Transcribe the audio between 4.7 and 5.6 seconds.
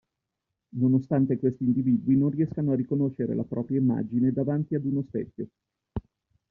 ad uno specchio.